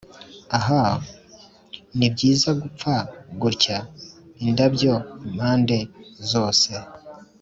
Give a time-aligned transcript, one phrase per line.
[0.59, 0.89] ah!
[1.97, 2.93] nibyiza gupfa
[3.41, 3.77] gutya,
[4.45, 4.93] indabyo
[5.27, 5.77] impande
[6.31, 6.71] zose,